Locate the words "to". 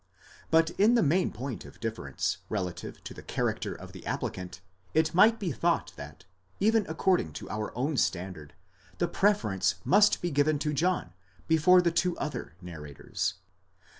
3.03-3.13, 7.33-7.47, 10.57-10.73